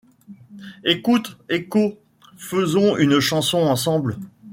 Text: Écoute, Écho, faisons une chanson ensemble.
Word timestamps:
Écoute, 0.83 1.37
Écho, 1.47 1.95
faisons 2.35 2.97
une 2.97 3.19
chanson 3.19 3.59
ensemble. 3.59 4.17